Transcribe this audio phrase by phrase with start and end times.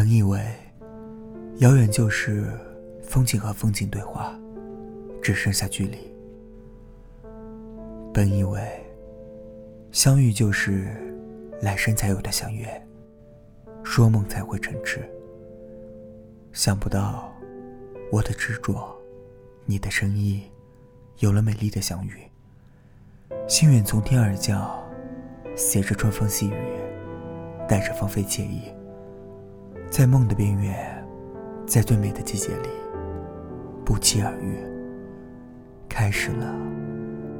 [0.00, 0.40] 本以为，
[1.58, 2.58] 遥远就是
[3.02, 4.34] 风景和风景对话，
[5.20, 5.98] 只剩下距离。
[8.10, 8.58] 本以为，
[9.92, 10.88] 相遇就是
[11.60, 12.66] 来生才有的相约，
[13.84, 15.06] 说梦才会成痴。
[16.50, 17.30] 想不到，
[18.10, 18.98] 我的执着，
[19.66, 20.44] 你的深意，
[21.18, 22.12] 有了美丽的相遇。
[23.46, 24.82] 心远从天而降，
[25.54, 26.54] 携着春风细雨，
[27.68, 28.62] 带着芳菲惬意。
[29.90, 31.04] 在梦的边缘，
[31.66, 32.68] 在最美的季节里，
[33.84, 34.56] 不期而遇，
[35.88, 36.54] 开始了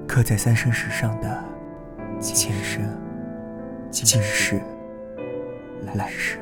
[0.07, 1.43] 刻在三生石上的
[2.35, 2.83] 前生、
[3.89, 4.61] 今世、
[5.95, 6.41] 来世。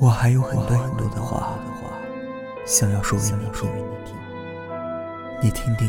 [0.00, 1.56] 我还有很多很多的话
[2.66, 3.16] 想要说
[3.68, 4.16] 给你听，
[5.40, 5.88] 你听听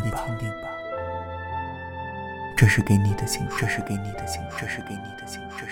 [0.62, 0.70] 吧。
[2.61, 5.66] 这是给你的情书，这是给你的情书，这是给你的情书。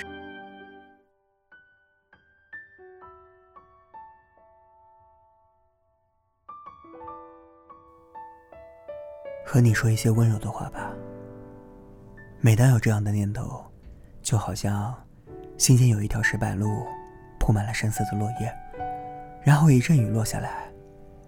[9.45, 10.91] 和你说一些温柔的话吧。
[12.39, 13.63] 每当有这样的念头，
[14.23, 14.91] 就好像
[15.59, 16.87] 心间有一条石板路，
[17.39, 18.51] 铺满了深色的落叶，
[19.43, 20.67] 然后一阵雨落下来，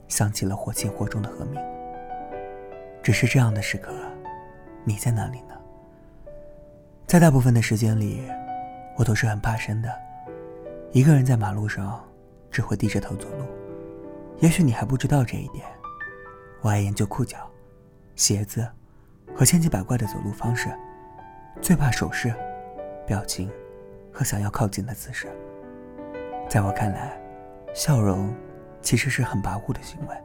[0.08, 1.62] 响起了或轻或重的和鸣。
[3.04, 3.94] 只是这样的时刻，
[4.84, 5.56] 你在哪里呢？
[7.08, 8.24] 在大部分的时间里，
[8.98, 9.94] 我都是很怕生的。
[10.92, 12.04] 一个人在马路上，
[12.50, 13.46] 只会低着头走路。
[14.40, 15.66] 也许你还不知道这一点。
[16.62, 17.50] 我爱研究裤脚、
[18.16, 18.68] 鞋子
[19.36, 20.70] 和千奇百怪的走路方式，
[21.62, 22.34] 最怕手势、
[23.06, 23.50] 表情
[24.12, 25.28] 和想要靠近的姿势。
[26.50, 27.18] 在我看来，
[27.74, 28.34] 笑容
[28.82, 30.16] 其实是很跋扈的行为，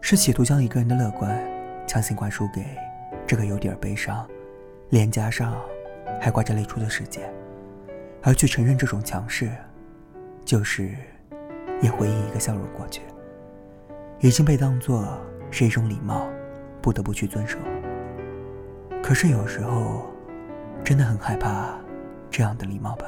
[0.00, 1.38] 是企图将一个人的乐观
[1.86, 2.64] 强行灌输给
[3.28, 4.28] 这个有点悲伤、
[4.90, 5.54] 脸颊上。
[6.20, 7.32] 还挂着泪珠的世界，
[8.24, 9.52] 而去承认这种强势，
[10.44, 10.90] 就是
[11.80, 13.02] 也回应一个笑容过去，
[14.18, 15.06] 已经被当作
[15.48, 16.26] 是一种礼貌，
[16.82, 17.56] 不得不去遵守。
[19.00, 20.06] 可是有时候，
[20.82, 21.78] 真的很害怕
[22.30, 23.06] 这样的礼貌吧。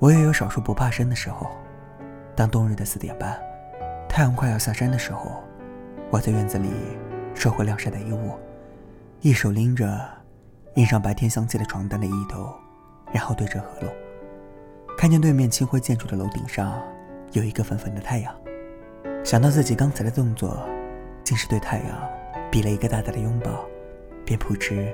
[0.00, 1.46] 我也有少数不怕生的时候，
[2.34, 3.40] 当冬日的四点半，
[4.08, 5.30] 太阳快要下山的时候，
[6.10, 6.70] 我在院子里
[7.34, 8.32] 收回晾晒的衣物，
[9.20, 9.86] 一手拎着。
[10.74, 12.54] 印上白天香气的床单的一头，
[13.12, 13.88] 然后对着河楼，
[14.96, 16.80] 看见对面清辉建筑的楼顶上
[17.32, 18.32] 有一个粉粉的太阳，
[19.24, 20.64] 想到自己刚才的动作，
[21.24, 21.88] 竟是对太阳
[22.52, 23.64] 比了一个大大的拥抱，
[24.24, 24.86] 便扑哧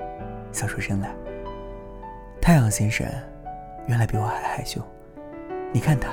[0.50, 1.14] 笑出声来。
[2.40, 3.06] 太阳先生，
[3.86, 4.80] 原来比我还害羞，
[5.74, 6.08] 你看他，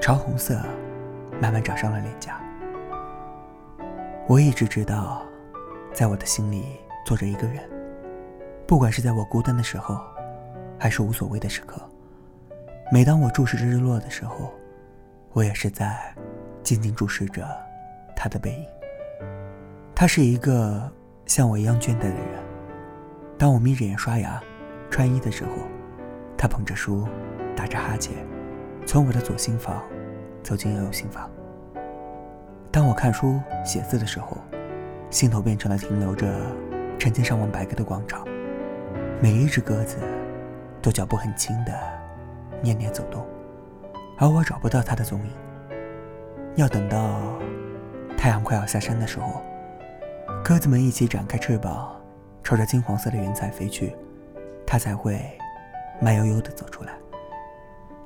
[0.00, 0.58] 潮红色，
[1.38, 2.40] 慢慢长上了脸颊。
[4.26, 5.22] 我一直知道，
[5.92, 7.62] 在我的心里坐着一个人。
[8.66, 10.00] 不管是在我孤单的时候，
[10.78, 11.82] 还是无所谓的时刻，
[12.92, 14.52] 每当我注视着日落的时候，
[15.32, 16.14] 我也是在
[16.62, 17.44] 静静注视着
[18.14, 18.66] 他的背影。
[19.94, 20.90] 他是一个
[21.26, 22.42] 像我一样倦怠的人。
[23.36, 24.40] 当我眯着眼刷牙、
[24.90, 25.50] 穿衣的时候，
[26.36, 27.06] 他捧着书，
[27.56, 28.14] 打着哈欠，
[28.86, 29.82] 从我的左心房
[30.42, 31.28] 走进右心房。
[32.70, 34.36] 当我看书写字的时候，
[35.10, 36.26] 心头变成了停留着
[36.98, 38.24] 成千上万白鸽的广场。
[39.20, 39.98] 每一只鸽子
[40.80, 41.72] 都脚步很轻的
[42.62, 43.26] 念念走动，
[44.16, 45.32] 而我找不到它的踪影。
[46.56, 47.20] 要等到
[48.16, 49.42] 太阳快要下山的时候，
[50.44, 51.94] 鸽子们一起展开翅膀，
[52.42, 53.94] 朝着金黄色的云彩飞去，
[54.66, 55.20] 它才会
[56.00, 56.92] 慢悠悠的走出来，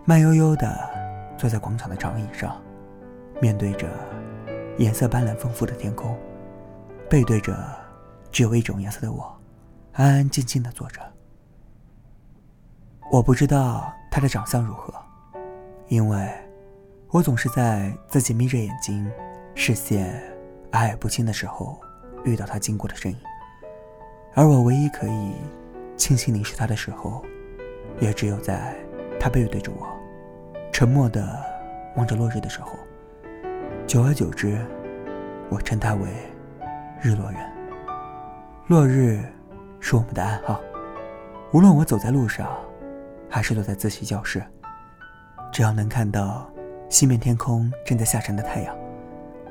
[0.04, 0.68] 慢悠悠的
[1.36, 2.60] 坐在广场的长椅上，
[3.40, 3.88] 面对着
[4.78, 6.16] 颜色斑斓丰富的天空，
[7.14, 7.56] 背对着
[8.32, 9.32] 只有一种颜色的我。
[9.92, 11.00] 安安静静的坐着。
[13.08, 14.92] 我不知道他的长相如何，
[15.86, 16.28] 因为
[17.10, 19.08] 我总是在自己眯着眼睛、
[19.54, 20.20] 视线
[20.72, 21.80] 暧昧不清的时候
[22.24, 23.18] 遇到他经过的身影。
[24.34, 25.34] 而我唯一可以
[25.96, 27.24] 轻轻凝视他的时候，
[28.00, 28.74] 也只有在
[29.20, 29.86] 他背对着我，
[30.72, 31.40] 沉默的
[31.94, 32.72] 望着落日的时候。
[33.86, 34.58] 久而久之，
[35.48, 36.08] 我称他为
[37.04, 37.38] 日落人。
[38.66, 39.22] 落日。
[39.78, 40.58] 是我们的暗号。
[41.52, 42.48] 无论我走在路上，
[43.28, 44.42] 还是坐在自习教室，
[45.52, 46.50] 只要能看到
[46.88, 48.74] 西面天空正在下山的太阳，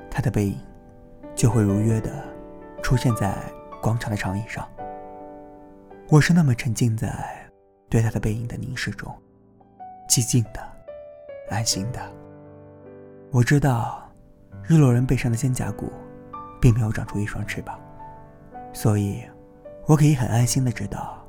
[0.09, 0.57] 他的背影
[1.35, 2.11] 就会如约的
[2.81, 3.37] 出现在
[3.79, 4.67] 广场的长椅上。
[6.09, 7.13] 我是那么沉浸在
[7.87, 9.15] 对他的背影的凝视中，
[10.09, 10.59] 寂静的，
[11.51, 12.01] 安心的。
[13.29, 14.11] 我知道，
[14.63, 15.93] 日落人背上的肩胛骨，
[16.63, 17.77] 并没有长出一双翅膀，
[18.71, 19.21] 所以。
[19.85, 21.21] 我可以很安心的知道，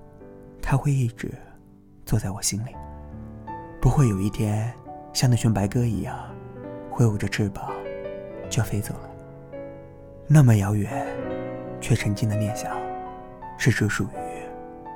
[0.62, 1.28] 它会一直
[2.06, 2.68] 坐在我心里，
[3.80, 4.72] 不会有一天
[5.12, 6.16] 像那群白鸽一样
[6.88, 7.68] 挥舞着翅膀
[8.48, 9.10] 就飞走了。
[10.28, 11.04] 那么遥远
[11.80, 12.70] 却沉静的念想，
[13.58, 14.08] 是只属于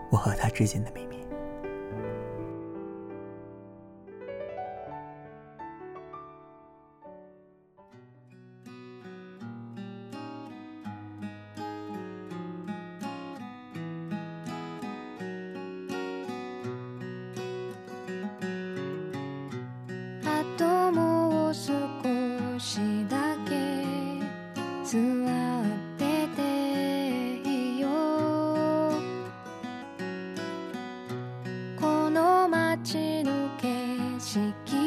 [0.09, 1.18] 我和他之间的秘密。
[32.85, 34.78] 街の景色